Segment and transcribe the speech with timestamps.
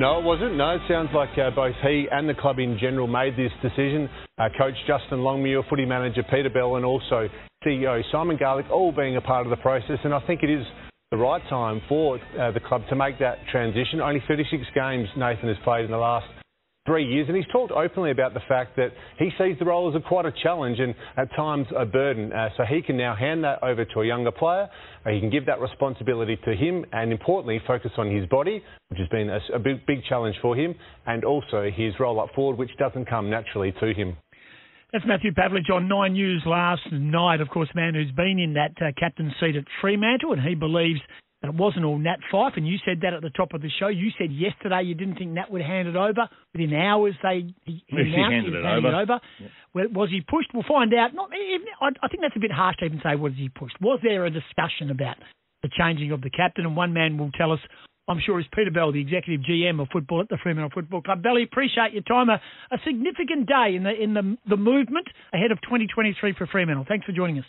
[0.00, 0.56] No, it wasn't.
[0.56, 4.08] No, it sounds like uh, both he and the club in general made this decision.
[4.38, 7.28] Uh, Coach Justin Longmuir, footy manager Peter Bell, and also
[7.62, 9.98] CEO Simon Garlick, all being a part of the process.
[10.02, 10.64] And I think it is
[11.10, 14.00] the right time for uh, the club to make that transition.
[14.00, 16.26] Only 36 games Nathan has played in the last
[16.90, 19.94] three years, and he's talked openly about the fact that he sees the role as
[19.94, 22.32] a quite a challenge and at times a burden.
[22.32, 24.68] Uh, so he can now hand that over to a younger player.
[25.06, 28.98] Uh, he can give that responsibility to him, and importantly, focus on his body, which
[28.98, 30.74] has been a, a big, big challenge for him,
[31.06, 34.16] and also his role up forward, which doesn't come naturally to him.
[34.92, 37.40] That's Matthew Pavlich on Nine News last night.
[37.40, 40.98] Of course, man who's been in that uh, captain seat at Fremantle, and he believes
[41.42, 43.88] it wasn't all Nat Fyfe, and you said that at the top of the show.
[43.88, 46.28] You said yesterday you didn't think Nat would hand it over.
[46.52, 49.00] Within hours, they he, he announced handed he it handed over.
[49.00, 49.20] it over.
[49.72, 50.48] Well, Was he pushed?
[50.52, 51.14] We'll find out.
[51.14, 53.80] Not, even, I, I think that's a bit harsh to even say was he pushed.
[53.80, 55.16] Was there a discussion about
[55.62, 56.66] the changing of the captain?
[56.66, 57.60] And one man will tell us.
[58.08, 61.22] I'm sure is Peter Bell, the executive GM of football at the Fremantle Football Club.
[61.22, 62.28] Belly, appreciate your time.
[62.28, 62.40] A,
[62.72, 66.84] a significant day in the in the the movement ahead of 2023 for Fremantle.
[66.88, 67.44] Thanks for joining us.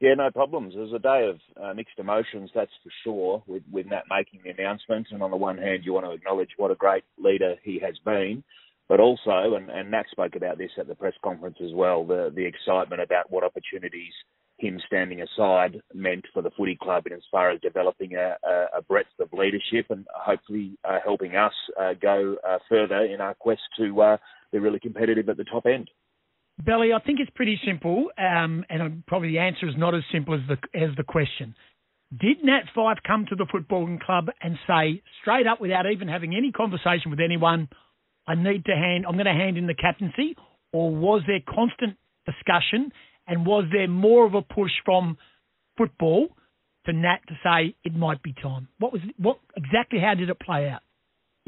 [0.00, 0.74] Yeah, no problems.
[0.76, 4.40] It was a day of uh, mixed emotions, that's for sure, with, with Nat making
[4.44, 5.08] the announcement.
[5.10, 7.96] And on the one hand, you want to acknowledge what a great leader he has
[8.04, 8.44] been,
[8.88, 12.32] but also, and, and Nat spoke about this at the press conference as well, the,
[12.34, 14.12] the excitement about what opportunities
[14.58, 18.78] him standing aside meant for the footy club in as far as developing a, a,
[18.78, 23.34] a breadth of leadership and hopefully uh, helping us uh, go uh, further in our
[23.34, 24.16] quest to uh,
[24.52, 25.88] be really competitive at the top end.
[26.64, 30.34] Belly, I think it's pretty simple, um, and probably the answer is not as simple
[30.34, 31.54] as the as the question.
[32.10, 36.34] Did Nat Fyfe come to the footballing club and say straight up, without even having
[36.34, 37.68] any conversation with anyone,
[38.26, 40.36] "I need to hand, I'm going to hand in the captaincy,"
[40.72, 42.92] or was there constant discussion,
[43.26, 45.16] and was there more of a push from
[45.76, 46.28] football
[46.86, 48.68] to Nat to say it might be time?
[48.78, 50.00] What was what exactly?
[50.00, 50.82] How did it play out?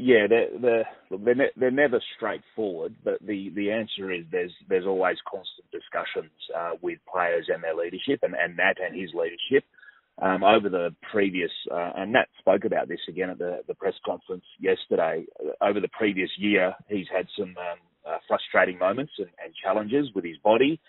[0.01, 4.87] Yeah, they're they're they're, ne- they're never straightforward, but the, the answer is there's there's
[4.87, 9.65] always constant discussions uh, with players and their leadership, and, and Nat and his leadership
[10.21, 11.51] um, over the previous.
[11.71, 15.25] Uh, and Nat spoke about this again at the the press conference yesterday.
[15.39, 17.79] Uh, over the previous year, he's had some um,
[18.09, 20.81] uh, frustrating moments and, and challenges with his body.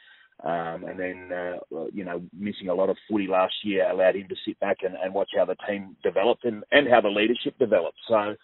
[0.45, 4.29] Um, and then, uh, you know, missing a lot of footy last year allowed him
[4.29, 7.57] to sit back and, and watch how the team developed and, and how the leadership
[7.61, 7.99] developed.
[8.11, 8.37] So,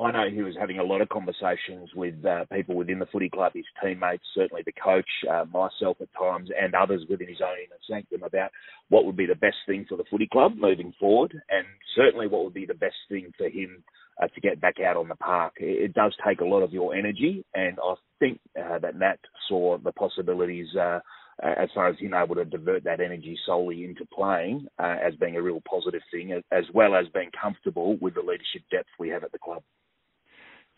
[0.00, 3.28] I know he was having a lot of conversations with uh, people within the footy
[3.28, 7.56] club, his teammates, certainly the coach, uh, myself at times, and others within his own
[7.58, 8.52] inner sanctum about
[8.90, 11.66] what would be the best thing for the footy club moving forward, and
[11.96, 13.82] certainly what would be the best thing for him
[14.22, 15.54] uh, to get back out on the park.
[15.58, 19.18] It, it does take a lot of your energy, and I think uh, that Matt
[19.48, 20.68] saw the possibilities.
[20.76, 21.00] Uh,
[21.40, 25.36] as far as him able to divert that energy solely into playing uh, as being
[25.36, 29.22] a real positive thing, as well as being comfortable with the leadership depth we have
[29.22, 29.62] at the club.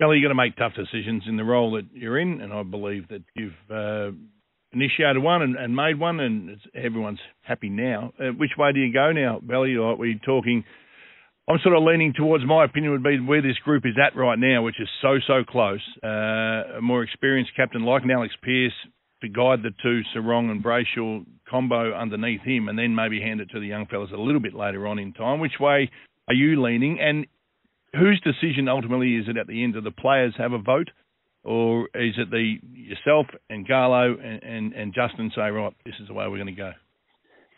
[0.00, 2.62] Belly, you've got to make tough decisions in the role that you're in, and I
[2.62, 4.16] believe that you've uh,
[4.72, 8.10] initiated one and, and, made one, and everyone's happy now.
[8.18, 9.76] Uh, which way do you go now, Belly?
[9.76, 10.64] Are we talking?
[11.46, 14.38] I'm sort of leaning towards my opinion would be where this group is at right
[14.38, 15.82] now, which is so so close.
[16.02, 18.72] Uh, a more experienced captain like an Alex Pearce
[19.20, 23.50] to guide the two Serong and Brayshaw combo underneath him, and then maybe hand it
[23.50, 25.40] to the young fellas a little bit later on in time.
[25.40, 25.90] Which way
[26.26, 27.00] are you leaning?
[27.00, 27.26] And
[27.94, 29.74] whose decision ultimately is it at the end?
[29.74, 30.90] Do the players have a vote,
[31.42, 36.08] or is it the yourself and Garlo and, and, and Justin say, right, this is
[36.08, 36.72] the way we're going to go?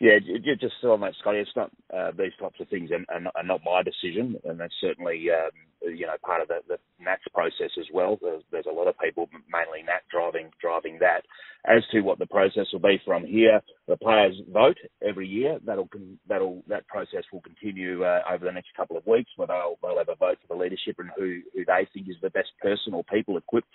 [0.01, 0.19] Yeah,
[0.61, 3.61] just so on that, Scotty, it's not uh, these types of things are, are, not
[3.65, 5.51] my decision, and that's certainly um,
[5.85, 8.19] you know part of the, the Nat's process as well.
[8.21, 11.23] There's, there's, a lot of people, mainly Nat, driving driving that.
[11.65, 15.59] As to what the process will be from here, the players vote every year.
[15.65, 15.89] That'll
[16.29, 19.99] that'll that process will continue uh, over the next couple of weeks, where they'll they'll
[19.99, 22.95] have a vote for the leadership and who who they think is the best person
[22.95, 23.75] or people equipped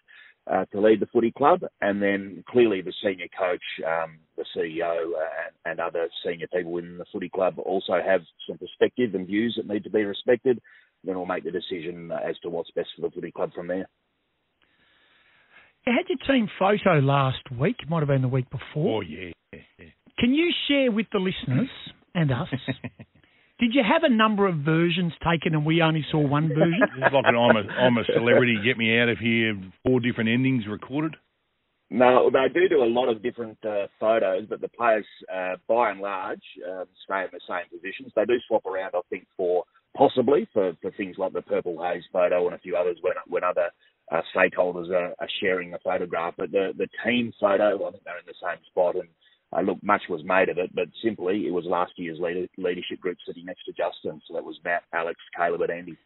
[0.51, 5.12] uh, to lead the footy club, and then clearly the senior coach, um, the CEO,
[5.13, 9.53] uh, and, other senior people within the footy club also have some perspective and views
[9.57, 10.62] that need to be respected.
[11.07, 13.88] Then we'll make the decision as to what's best for the footy club from there.
[15.86, 17.77] You had your team photo last week.
[17.81, 18.98] It might have been the week before.
[18.98, 19.31] Oh yeah.
[19.54, 19.86] yeah.
[20.19, 21.69] Can you share with the listeners
[22.13, 22.50] and us?
[23.59, 26.81] Did you have a number of versions taken and we only saw one version?
[26.98, 29.56] it's like an I'm a, I'm a celebrity, get me out of here,
[29.86, 31.15] four different endings recorded.
[31.89, 35.92] No, they do do a lot of different uh, photos, but the players, uh, by
[35.92, 38.12] and large, uh, stay in the same positions.
[38.13, 39.63] They do swap around, I think, for
[39.98, 43.44] possibly for, for things like the purple haze photo and a few others when when
[43.44, 43.70] other
[44.12, 46.36] uh, stakeholders are, are, sharing the photograph.
[46.38, 49.10] But the the team photo, I think they're in the same spot, and
[49.52, 53.00] uh, look, much was made of it, but simply it was last year's leader, leadership
[53.00, 55.98] group sitting next to Justin, so that was Matt, Alex, Caleb, and Andy.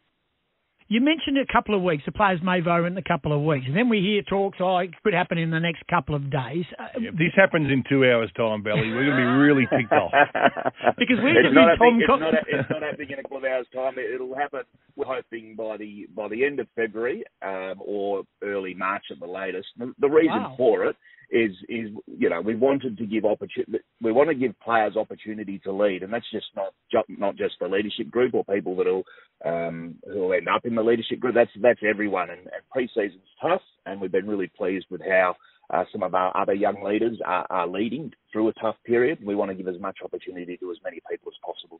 [0.92, 2.04] You mentioned a couple of weeks.
[2.06, 4.58] The players may vote in a couple of weeks, and then we hear talks.
[4.60, 6.66] Oh, it could happen in the next couple of days.
[6.78, 9.94] Uh, if this happens in two hours' time, Belly, we're going to be really ticked
[9.94, 10.12] off
[11.00, 11.96] because we're going to be Tom.
[11.96, 13.96] It's, not, it's not happening in a couple of hours' time.
[13.96, 14.64] It'll happen.
[14.98, 19.32] We're hoping by the by the end of February um, or early March at the
[19.32, 19.70] latest.
[19.78, 20.56] The, the reason wow.
[20.58, 20.98] for it
[21.32, 25.60] is is you know we wanted to give opportunity we want to give players opportunity
[25.60, 29.04] to lead and that's just not ju- not just the leadership group or people that'll
[29.46, 31.34] um, who'll end up in the leadership group.
[31.36, 35.36] That's that's everyone and, and pre-season's tough and we've been really pleased with how
[35.74, 39.20] uh, some of our other young leaders are, are leading through a tough period.
[39.26, 41.80] We want to give as much opportunity to as many people as possible.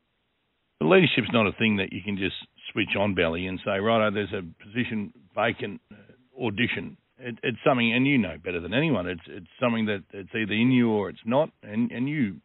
[0.80, 2.36] The leadership's not a thing that you can just
[2.72, 7.94] switch on belly and say right there's a position vacant uh, audition it, it's something,
[7.94, 9.08] and you know better than anyone.
[9.08, 12.38] It's it's something that it's either in you or it's not, and and you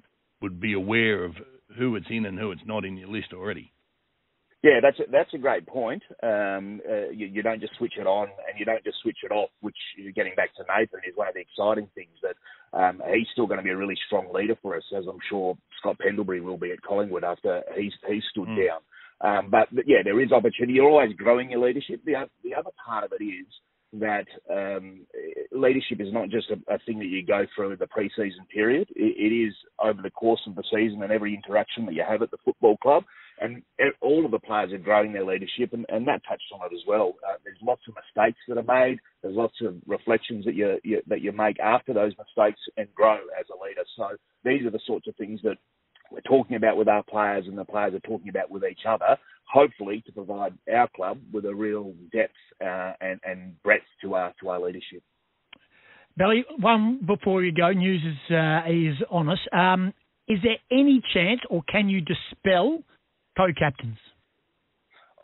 [0.43, 1.33] would be aware of
[1.79, 3.73] who it's in and who it's not in your list already.
[4.63, 6.03] Yeah, that's a, that's a great point.
[6.23, 9.31] Um, uh, you, you, don't just switch it on and you don't just switch it
[9.31, 9.51] off.
[9.61, 9.77] Which,
[10.17, 12.35] getting back to Nathan, is one of the exciting things that
[12.77, 15.57] um, he's still going to be a really strong leader for us, as I'm sure
[15.79, 18.67] Scott Pendlebury will be at Collingwood after he's he's stood mm.
[18.67, 18.81] down.
[19.21, 20.75] Um, but, but yeah, there is opportunity.
[20.75, 22.01] You're always growing your leadership.
[22.05, 23.47] The the other part of it is
[24.01, 25.07] that um,
[25.53, 28.89] leadership is not just a, a, thing that you go through in the pre-season period.
[28.95, 32.23] It, it is over the course of the season and every interaction that you have
[32.23, 33.05] at the football club.
[33.39, 33.63] And
[34.01, 37.15] all of the players are growing their leadership, and, and touched on it as well.
[37.23, 38.99] Uh, there's lots of mistakes that are made.
[39.23, 43.19] There's lots of reflections that you, you that you make after those mistakes and grow
[43.39, 43.85] as a leader.
[43.95, 45.59] So these are the sorts of things that
[46.17, 49.19] we're talking about with our players and the players are talking about with each other,
[49.45, 52.33] hopefully to provide our club with a real depth
[52.65, 55.03] uh, and, and, breadth to our to our leadership.
[56.17, 59.39] Belly, one before you go, news is uh, is on us.
[59.53, 59.93] Um,
[60.27, 62.83] is there any chance, or can you dispel
[63.37, 63.99] co-captains?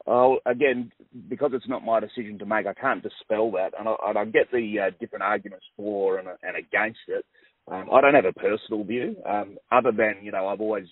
[0.06, 0.92] Oh, again,
[1.28, 4.24] because it's not my decision to make, I can't dispel that, and I, and I
[4.26, 7.24] get the uh, different arguments for and, and against it.
[7.70, 10.86] Um, I don't have a personal view, um, other than you know I've always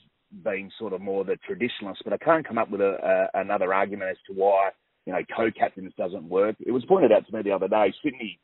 [0.45, 3.75] been sort of more the traditionalist, but I can't come up with a, a, another
[3.75, 4.71] argument as to why
[5.07, 6.57] you know co-captains doesn't work.
[6.61, 7.93] It was pointed out to me the other day.
[8.03, 8.39] Sydney,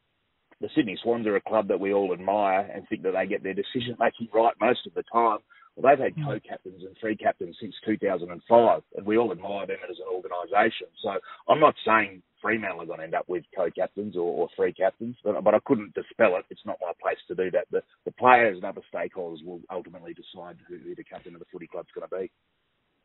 [0.61, 3.43] the Sydney Swans are a club that we all admire and think that they get
[3.45, 5.39] their decision making right most of the time.
[5.77, 6.25] Well, they've had hmm.
[6.25, 10.89] co-captains and three captains since 2005, and we all admire them as an organisation.
[11.03, 11.11] So
[11.49, 15.17] I'm not saying Fremantle are going to end up with co-captains or, or three captains,
[15.25, 16.45] but, but I couldn't dispel it.
[16.49, 17.67] It's not my place to do that.
[17.73, 21.51] The, the players and other stakeholders will ultimately decide who, who the captain of the
[21.51, 22.31] footy club's going to be.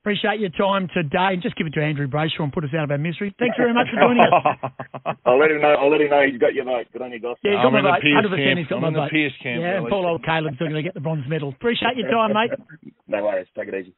[0.06, 1.34] Appreciate your time today.
[1.34, 3.34] and Just give it to Andrew Brayshaw and put us out of our misery.
[3.38, 5.14] Thanks very much for joining us.
[5.26, 5.74] I'll let him know.
[5.74, 6.86] I'll let him know he's got your vote.
[6.94, 7.38] Good on you, guys.
[7.42, 8.02] Yeah, he's got I'm my vote.
[8.02, 9.10] 100% he's got I'm my in vote.
[9.10, 9.62] the Pearce camp.
[9.62, 11.50] Yeah, and poor old Caleb's going to get the bronze medal.
[11.50, 12.54] Appreciate your time, mate.
[13.08, 13.46] no worries.
[13.58, 13.94] Take it easy.